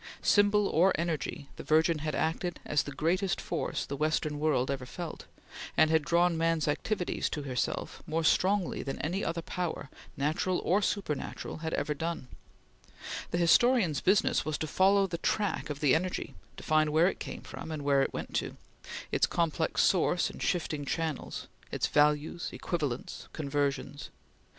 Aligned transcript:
Symbol 0.23 0.67
or 0.67 0.93
energy, 0.95 1.47
the 1.57 1.63
Virgin 1.63 1.99
had 1.99 2.15
acted 2.15 2.59
as 2.65 2.81
the 2.81 2.91
greatest 2.91 3.39
force 3.39 3.85
the 3.85 3.95
Western 3.95 4.39
world 4.39 4.71
ever 4.71 4.87
felt, 4.87 5.27
and 5.77 5.91
had 5.91 6.03
drawn 6.03 6.35
man's 6.35 6.67
activities 6.67 7.29
to 7.29 7.43
herself 7.43 8.01
more 8.07 8.23
strongly 8.23 8.81
than 8.81 8.97
any 8.97 9.23
other 9.23 9.43
power, 9.43 9.91
natural 10.17 10.57
or 10.65 10.81
supernatural, 10.81 11.57
had 11.57 11.71
ever 11.75 11.93
done; 11.93 12.29
the 13.29 13.37
historian's 13.37 14.01
business 14.01 14.43
was 14.43 14.57
to 14.57 14.65
follow 14.65 15.05
the 15.05 15.19
track 15.19 15.69
of 15.69 15.81
the 15.81 15.93
energy; 15.93 16.33
to 16.57 16.63
find 16.63 16.89
where 16.89 17.07
it 17.07 17.19
came 17.19 17.41
from 17.41 17.69
and 17.69 17.83
where 17.83 18.01
it 18.01 18.11
went 18.11 18.33
to; 18.33 18.57
its 19.11 19.27
complex 19.27 19.83
source 19.83 20.31
and 20.31 20.41
shifting 20.41 20.83
channels; 20.83 21.47
its 21.71 21.85
values, 21.85 22.49
equivalents, 22.51 23.27
conversions. 23.33 24.09